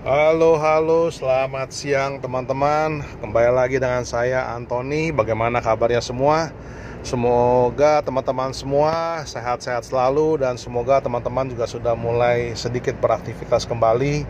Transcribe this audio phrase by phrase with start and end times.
[0.00, 3.04] Halo, halo, selamat siang teman-teman.
[3.20, 5.12] Kembali lagi dengan saya Anthony.
[5.12, 6.48] Bagaimana kabarnya semua?
[7.04, 14.24] Semoga teman-teman semua sehat-sehat selalu dan semoga teman-teman juga sudah mulai sedikit beraktivitas kembali.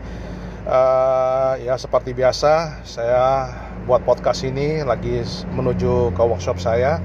[0.66, 3.54] Uh, ya seperti biasa, saya
[3.86, 5.22] buat podcast ini lagi
[5.54, 6.98] menuju ke workshop saya.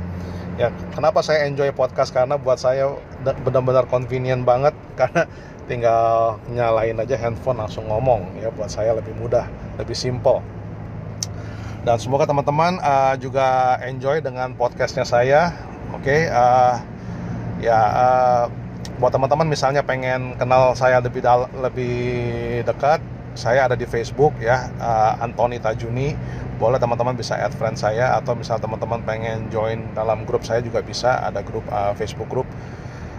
[0.58, 5.30] Ya, kenapa saya enjoy podcast karena buat saya benar-benar convenient banget karena
[5.66, 9.46] tinggal nyalain aja handphone langsung ngomong ya buat saya lebih mudah
[9.82, 10.42] lebih simple.
[11.86, 15.54] Dan semoga teman-teman uh, juga enjoy dengan podcastnya saya
[15.94, 16.02] oke?
[16.02, 16.82] Okay, uh,
[17.62, 18.44] ya uh,
[18.98, 21.22] buat teman-teman misalnya pengen kenal saya lebih
[21.62, 21.98] lebih
[22.66, 23.04] dekat
[23.36, 26.16] saya ada di Facebook ya uh, Anthony Tajuni.
[26.56, 30.80] Boleh teman-teman bisa add friend saya atau misal teman-teman pengen join dalam grup saya juga
[30.80, 32.48] bisa ada grup uh, Facebook grup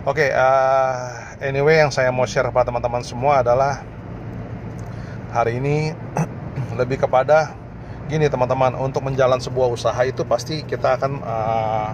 [0.06, 3.84] Oke, okay, uh, anyway yang saya mau share kepada teman-teman semua adalah
[5.32, 5.92] hari ini
[6.80, 7.52] lebih kepada
[8.06, 11.90] gini teman-teman untuk menjalan sebuah usaha itu pasti kita akan uh,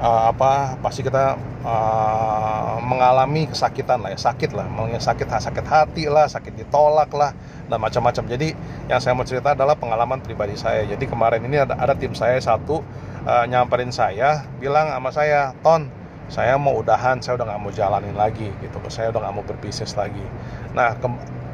[0.00, 4.66] uh, apa pasti kita uh, mengalami kesakitan lah ya sakit lah.
[4.98, 7.36] Sakit sakit hati lah sakit ditolak lah
[7.68, 8.24] dan macam-macam.
[8.26, 8.56] Jadi
[8.88, 10.88] yang saya mau cerita adalah pengalaman pribadi saya.
[10.88, 12.80] Jadi kemarin ini ada ada tim saya satu
[13.28, 15.99] uh, nyamperin saya bilang sama saya ton
[16.30, 18.78] saya mau udahan saya udah nggak mau jalanin lagi gitu.
[18.86, 20.22] Saya udah nggak mau berbisnis lagi.
[20.72, 21.06] Nah ke,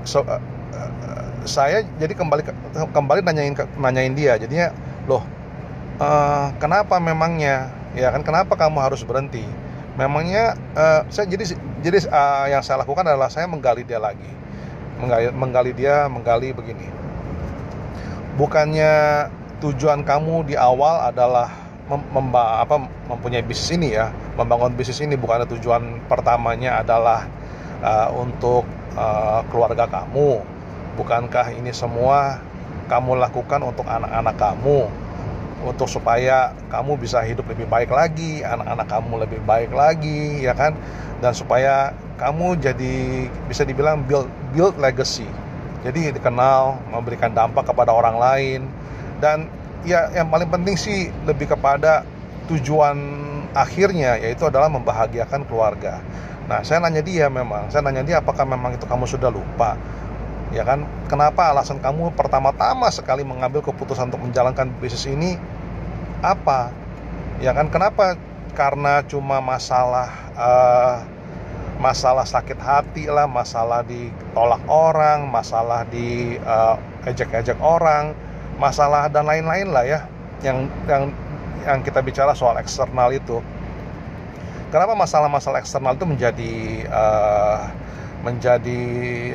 [0.05, 0.37] so, uh,
[0.77, 2.45] uh, saya jadi kembali
[2.93, 4.37] kembali nanyain nanyain dia.
[4.37, 4.77] Jadinya
[5.09, 5.25] loh
[5.97, 7.73] uh, kenapa memangnya?
[7.97, 9.49] Ya kan kenapa kamu harus berhenti?
[9.97, 14.29] Memangnya uh, saya jadi jadi uh, yang saya lakukan adalah saya menggali dia lagi.
[15.01, 16.89] Menggali, menggali dia menggali begini.
[18.37, 19.25] Bukannya
[19.65, 24.11] tujuan kamu di awal adalah mem apa mempunyai bisnis ini ya.
[24.35, 27.31] Membangun bisnis ini bukan tujuan pertamanya adalah
[27.83, 28.67] uh, untuk
[28.99, 30.43] uh, keluarga kamu.
[30.99, 32.43] Bukankah ini semua
[32.91, 34.91] kamu lakukan untuk anak-anak kamu?
[35.67, 40.75] Untuk supaya kamu bisa hidup lebih baik lagi anak-anak kamu lebih baik lagi ya kan?
[41.23, 45.27] Dan supaya kamu jadi bisa dibilang build build legacy.
[45.87, 48.61] Jadi dikenal memberikan dampak kepada orang lain.
[49.17, 49.49] Dan
[49.87, 52.03] ya yang paling penting sih lebih kepada
[52.51, 52.99] tujuan
[53.55, 56.03] akhirnya yaitu adalah membahagiakan keluarga.
[56.47, 59.75] Nah, saya nanya dia memang, saya nanya dia apakah memang itu kamu sudah lupa?
[60.55, 60.87] Ya kan?
[61.11, 65.35] Kenapa alasan kamu pertama-tama sekali mengambil keputusan untuk menjalankan bisnis ini
[66.23, 66.71] apa?
[67.43, 67.67] Ya kan?
[67.67, 68.15] Kenapa?
[68.55, 70.09] Karena cuma masalah
[70.39, 71.03] uh,
[71.77, 78.17] masalah sakit hati lah, masalah ditolak orang, masalah di uh, ejek-ejek orang,
[78.57, 80.01] masalah dan lain-lain lah ya
[80.41, 81.13] yang yang
[81.65, 83.41] yang kita bicara soal eksternal itu.
[84.71, 86.55] Kenapa masalah-masalah eksternal itu menjadi
[86.91, 87.71] uh,
[88.27, 88.83] menjadi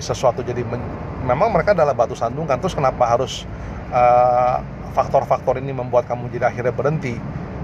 [0.03, 0.83] sesuatu jadi men,
[1.23, 3.47] memang mereka adalah batu sandungan terus kenapa harus
[3.87, 4.57] eh,
[4.91, 7.15] faktor-faktor ini membuat kamu jadi akhirnya berhenti?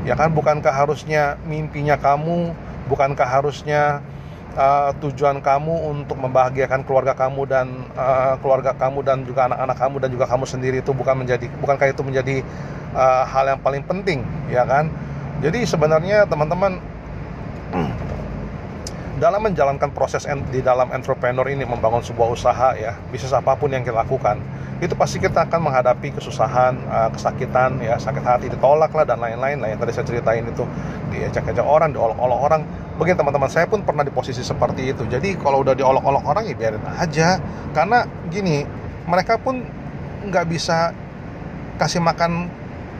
[0.07, 2.55] Ya kan bukankah harusnya mimpinya kamu?
[2.87, 3.99] Bukankah harusnya
[4.57, 9.95] uh, tujuan kamu untuk membahagiakan keluarga kamu dan uh, keluarga kamu dan juga anak-anak kamu
[10.01, 12.35] dan juga kamu sendiri itu bukan menjadi bukankah itu menjadi
[12.97, 14.89] uh, hal yang paling penting ya kan?
[15.37, 16.81] Jadi sebenarnya teman-teman
[19.17, 23.81] dalam menjalankan proses di dalam entrepreneur ini membangun sebuah usaha ya bisnis apa pun yang
[23.81, 24.37] kita lakukan
[24.77, 26.77] itu pasti kita akan menghadapi kesusahan
[27.13, 30.63] kesakitan ya sakit hati ditolak lah dan lain-lain lah yang tadi saya ceritain itu
[31.09, 32.61] diajak-ajak orang diolok-olok orang
[32.97, 35.05] Begini teman-teman saya pun pernah di posisi seperti itu.
[35.05, 37.37] Jadi kalau udah diolok-olok orang ya biarin aja.
[37.69, 38.65] Karena gini,
[39.05, 39.61] mereka pun
[40.25, 40.97] nggak bisa
[41.77, 42.49] kasih makan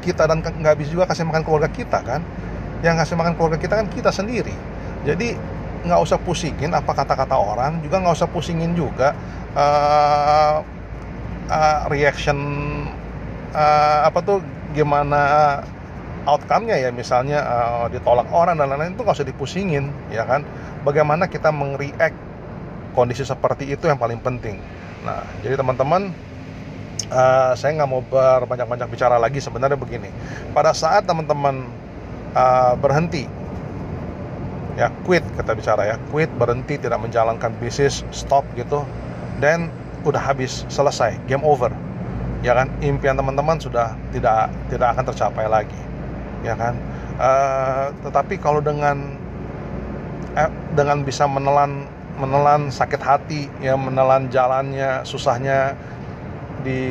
[0.05, 2.21] kita dan nggak bisa juga kasih makan keluarga kita kan.
[2.85, 4.53] Yang kasih makan keluarga kita kan kita sendiri.
[5.01, 5.33] Jadi
[5.89, 9.17] nggak usah pusingin apa kata-kata orang, juga nggak usah pusingin juga
[9.57, 10.61] uh,
[11.47, 12.37] uh, reaction
[13.51, 14.39] uh, apa tuh
[14.75, 15.21] gimana
[16.27, 16.89] outcome-nya ya?
[16.91, 20.43] Misalnya uh, ditolak orang dan lain-lain itu nggak usah dipusingin ya kan?
[20.83, 22.15] Bagaimana kita mengreact
[22.95, 24.59] kondisi seperti itu yang paling penting.
[25.07, 26.11] Nah jadi teman-teman
[27.09, 29.39] uh, saya nggak mau berbanyak-banyak bicara lagi.
[29.39, 30.11] Sebenarnya begini
[30.51, 31.67] pada saat teman-teman
[32.35, 33.25] uh, berhenti
[34.77, 38.85] ya quit kita bicara ya quit berhenti tidak menjalankan bisnis stop gitu
[39.41, 39.73] dan
[40.07, 41.69] udah habis selesai game over.
[42.45, 42.71] Ya kan?
[42.79, 45.81] Impian teman-teman sudah tidak tidak akan tercapai lagi.
[46.45, 46.79] Ya kan?
[47.17, 49.17] Uh, tetapi kalau dengan
[50.37, 55.73] eh, dengan bisa menelan menelan sakit hati ya menelan jalannya susahnya
[56.61, 56.81] di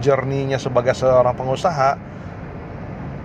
[0.00, 1.96] journey-nya sebagai seorang pengusaha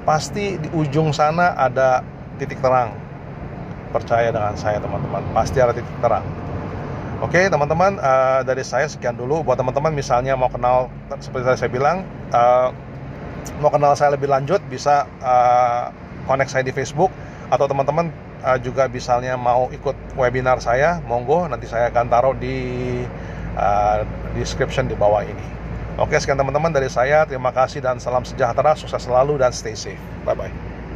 [0.08, 2.02] pasti di ujung sana ada
[2.40, 2.96] titik terang.
[3.92, 5.24] Percaya dengan saya teman-teman.
[5.32, 6.47] Pasti ada titik terang
[7.18, 9.42] Oke teman-teman uh, dari saya sekian dulu.
[9.42, 12.70] Buat teman-teman misalnya mau kenal seperti tadi saya bilang uh,
[13.58, 15.90] mau kenal saya lebih lanjut bisa uh,
[16.30, 17.10] connect saya di Facebook.
[17.50, 18.14] Atau teman-teman
[18.46, 23.02] uh, juga misalnya mau ikut webinar saya monggo nanti saya akan taruh di
[23.58, 24.06] uh,
[24.38, 25.48] description di bawah ini.
[25.98, 27.26] Oke sekian teman-teman dari saya.
[27.26, 28.78] Terima kasih dan salam sejahtera.
[28.78, 29.98] Sukses selalu dan stay safe.
[30.22, 30.67] Bye bye.